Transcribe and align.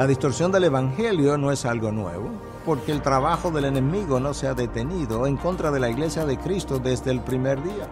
La 0.00 0.06
distorsión 0.06 0.50
del 0.50 0.64
Evangelio 0.64 1.36
no 1.36 1.52
es 1.52 1.66
algo 1.66 1.92
nuevo, 1.92 2.30
porque 2.64 2.90
el 2.90 3.02
trabajo 3.02 3.50
del 3.50 3.66
enemigo 3.66 4.18
no 4.18 4.32
se 4.32 4.46
ha 4.48 4.54
detenido 4.54 5.26
en 5.26 5.36
contra 5.36 5.70
de 5.70 5.78
la 5.78 5.90
iglesia 5.90 6.24
de 6.24 6.38
Cristo 6.38 6.78
desde 6.78 7.10
el 7.10 7.20
primer 7.20 7.62
día. 7.62 7.86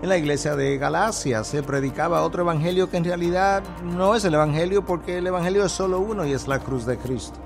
En 0.00 0.08
la 0.08 0.16
iglesia 0.16 0.56
de 0.56 0.78
Galacia 0.78 1.44
se 1.44 1.62
predicaba 1.62 2.22
otro 2.22 2.44
evangelio 2.44 2.88
que 2.88 2.96
en 2.96 3.04
realidad 3.04 3.62
no 3.84 4.14
es 4.14 4.24
el 4.24 4.32
evangelio 4.32 4.86
porque 4.86 5.18
el 5.18 5.26
evangelio 5.26 5.66
es 5.66 5.72
solo 5.72 6.00
uno 6.00 6.24
y 6.24 6.32
es 6.32 6.48
la 6.48 6.60
cruz 6.60 6.86
de 6.86 6.96
Cristo. 6.96 7.38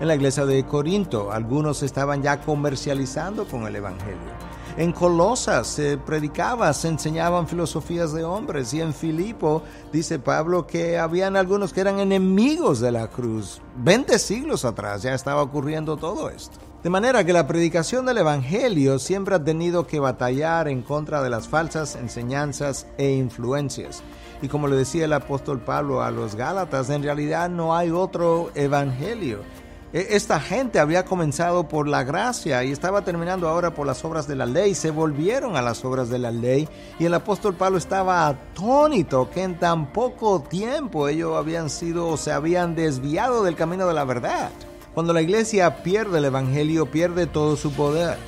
En 0.00 0.08
la 0.08 0.14
iglesia 0.14 0.46
de 0.46 0.64
Corinto 0.64 1.30
algunos 1.30 1.82
estaban 1.82 2.22
ya 2.22 2.40
comercializando 2.40 3.44
con 3.44 3.66
el 3.66 3.76
evangelio. 3.76 4.47
En 4.78 4.92
Colosas 4.92 5.66
se 5.66 5.98
predicaba, 5.98 6.72
se 6.72 6.86
enseñaban 6.86 7.48
filosofías 7.48 8.12
de 8.12 8.22
hombres 8.22 8.72
y 8.72 8.80
en 8.80 8.94
Filipo 8.94 9.64
dice 9.92 10.20
Pablo 10.20 10.68
que 10.68 11.00
habían 11.00 11.34
algunos 11.34 11.72
que 11.72 11.80
eran 11.80 11.98
enemigos 11.98 12.78
de 12.78 12.92
la 12.92 13.08
cruz. 13.08 13.60
Veinte 13.76 14.20
siglos 14.20 14.64
atrás 14.64 15.02
ya 15.02 15.14
estaba 15.14 15.42
ocurriendo 15.42 15.96
todo 15.96 16.30
esto. 16.30 16.58
De 16.84 16.90
manera 16.90 17.24
que 17.24 17.32
la 17.32 17.48
predicación 17.48 18.06
del 18.06 18.18
Evangelio 18.18 19.00
siempre 19.00 19.34
ha 19.34 19.42
tenido 19.42 19.84
que 19.84 19.98
batallar 19.98 20.68
en 20.68 20.82
contra 20.82 21.24
de 21.24 21.30
las 21.30 21.48
falsas 21.48 21.96
enseñanzas 21.96 22.86
e 22.98 23.14
influencias. 23.14 24.04
Y 24.42 24.46
como 24.46 24.68
le 24.68 24.76
decía 24.76 25.06
el 25.06 25.12
apóstol 25.12 25.58
Pablo 25.58 26.02
a 26.02 26.12
los 26.12 26.36
Gálatas, 26.36 26.88
en 26.90 27.02
realidad 27.02 27.50
no 27.50 27.74
hay 27.74 27.90
otro 27.90 28.52
Evangelio. 28.54 29.40
E, 29.92 30.08
esta 30.10 30.38
gente 30.40 30.78
había 30.78 31.04
comenzado 31.04 31.68
por 31.68 31.88
la 31.88 32.04
gracia 32.04 32.62
y 32.64 32.72
estaba 32.72 33.02
terminando 33.02 33.48
ahora 33.48 33.74
por 33.74 33.86
las 33.86 34.04
obras 34.04 34.28
de 34.28 34.36
la 34.36 34.46
ley. 34.46 34.74
Se 34.74 34.90
volvieron 34.90 35.56
a 35.56 35.62
las 35.62 35.84
obras 35.84 36.10
de 36.10 36.18
la 36.18 36.30
ley 36.30 36.68
y 36.98 37.06
el 37.06 37.14
apóstol 37.14 37.54
Pablo 37.54 37.78
estaba 37.78 38.26
atónito 38.26 39.30
que 39.30 39.42
en 39.42 39.58
tan 39.58 39.92
poco 39.92 40.42
tiempo 40.42 41.08
ellos 41.08 41.36
habían 41.36 41.70
sido 41.70 42.08
o 42.08 42.16
se 42.16 42.32
habían 42.32 42.74
desviado 42.74 43.42
del 43.42 43.56
camino 43.56 43.86
de 43.86 43.94
la 43.94 44.04
verdad. 44.04 44.50
Cuando 44.94 45.12
la 45.12 45.22
iglesia 45.22 45.82
pierde 45.82 46.18
el 46.18 46.24
evangelio, 46.24 46.90
pierde 46.90 47.26
todo 47.26 47.56
su 47.56 47.72
poder. 47.72 48.18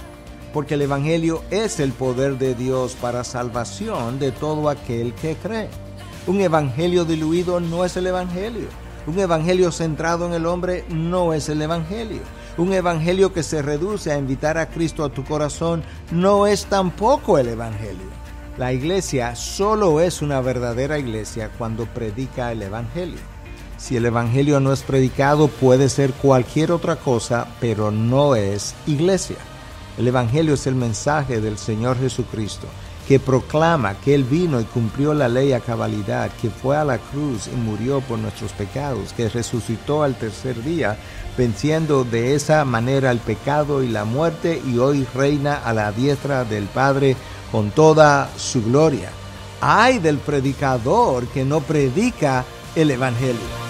Porque 0.53 0.75
el 0.75 0.83
evangelio 0.83 1.43
es 1.51 1.79
el 1.79 1.93
poder 1.93 2.39
de 2.39 2.55
Dios 2.55 2.97
para 3.01 3.23
salvación 3.23 4.19
de 4.19 4.33
todo 4.33 4.69
aquel 4.69 5.15
que 5.15 5.37
cree. 5.37 5.69
Un 6.27 6.41
evangelio 6.41 7.05
diluido 7.05 7.61
no 7.61 7.85
es 7.85 7.97
el 7.97 8.07
evangelio. 8.07 8.69
Un 9.11 9.19
evangelio 9.19 9.73
centrado 9.73 10.25
en 10.25 10.35
el 10.35 10.47
hombre 10.47 10.85
no 10.89 11.35
es 11.35 11.49
el 11.49 11.61
evangelio. 11.61 12.21
Un 12.57 12.73
evangelio 12.73 13.33
que 13.33 13.43
se 13.43 13.61
reduce 13.61 14.13
a 14.13 14.19
invitar 14.19 14.57
a 14.57 14.69
Cristo 14.69 15.03
a 15.03 15.09
tu 15.09 15.25
corazón 15.25 15.83
no 16.13 16.47
es 16.47 16.67
tampoco 16.67 17.37
el 17.37 17.49
evangelio. 17.49 18.07
La 18.57 18.73
iglesia 18.73 19.35
solo 19.35 20.01
es 20.01 20.23
una 20.23 20.41
verdadera 20.41 20.97
iglesia 20.97 21.51
cuando 21.59 21.87
predica 21.87 22.53
el 22.53 22.63
evangelio. 22.63 23.19
Si 23.79 23.97
el 23.97 24.07
evangelio 24.07 24.61
no 24.61 24.73
es 24.73 24.83
predicado 24.83 25.49
puede 25.49 25.89
ser 25.89 26.13
cualquier 26.13 26.71
otra 26.71 26.95
cosa, 26.95 27.49
pero 27.59 27.91
no 27.91 28.37
es 28.37 28.77
iglesia. 28.87 29.39
El 29.99 30.07
evangelio 30.07 30.55
es 30.55 30.69
el 30.69 30.77
mensaje 30.77 31.41
del 31.41 31.59
Señor 31.59 31.99
Jesucristo 31.99 32.69
que 33.11 33.19
proclama 33.19 33.97
que 33.97 34.15
Él 34.15 34.23
vino 34.23 34.61
y 34.61 34.65
cumplió 34.65 35.15
la 35.15 35.27
ley 35.27 35.53
a 35.53 35.59
cabalidad, 35.59 36.31
que 36.41 36.49
fue 36.49 36.77
a 36.77 36.85
la 36.85 36.99
cruz 36.99 37.49
y 37.53 37.57
murió 37.57 38.01
por 38.03 38.21
nuestros 38.21 38.53
pecados, 38.53 39.13
que 39.13 39.29
resucitó 39.29 40.05
al 40.05 40.15
tercer 40.15 40.63
día, 40.63 40.97
venciendo 41.37 42.05
de 42.05 42.37
esa 42.37 42.65
manera 42.65 43.11
el 43.11 43.19
pecado 43.19 43.83
y 43.83 43.89
la 43.89 44.05
muerte 44.05 44.63
y 44.65 44.79
hoy 44.79 45.05
reina 45.13 45.57
a 45.57 45.73
la 45.73 45.91
diestra 45.91 46.45
del 46.45 46.67
Padre 46.67 47.17
con 47.51 47.73
toda 47.73 48.31
su 48.37 48.63
gloria. 48.63 49.11
Ay 49.61 49.99
del 49.99 50.19
predicador 50.19 51.27
que 51.27 51.45
no 51.45 51.63
predica 51.63 52.45
el 52.77 52.93
Evangelio. 52.93 53.70